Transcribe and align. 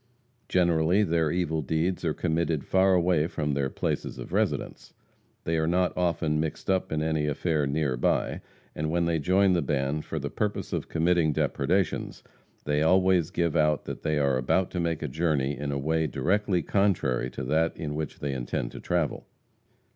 Generally, 0.49 1.03
their 1.03 1.29
evil 1.29 1.61
deeds 1.61 2.03
are 2.03 2.15
committed 2.15 2.63
far 2.65 2.95
away 2.95 3.27
from 3.27 3.53
their 3.53 3.69
places 3.69 4.17
of 4.17 4.33
residence. 4.33 4.95
They 5.43 5.57
are 5.59 5.67
not 5.67 5.95
often 5.95 6.39
mixed 6.39 6.71
up 6.71 6.91
in 6.91 7.03
any 7.03 7.27
affair 7.27 7.67
near 7.67 7.95
by, 7.97 8.41
and 8.73 8.89
when 8.89 9.05
they 9.05 9.19
join 9.19 9.53
the 9.53 9.61
band 9.61 10.03
for 10.03 10.17
the 10.17 10.31
purpose 10.31 10.73
of 10.73 10.89
committing 10.89 11.33
depredations, 11.33 12.23
they 12.63 12.81
always 12.81 13.29
give 13.29 13.55
out 13.55 13.85
that 13.85 14.01
they 14.01 14.17
are 14.17 14.37
about 14.37 14.71
to 14.71 14.79
make 14.79 15.03
a 15.03 15.07
journey 15.07 15.55
in 15.55 15.71
a 15.71 15.77
way 15.77 16.07
directly 16.07 16.63
contrary 16.63 17.29
to 17.29 17.43
that 17.43 17.77
in 17.77 17.93
which 17.93 18.21
they 18.21 18.33
intend 18.33 18.71
to 18.71 18.79
travel. 18.79 19.27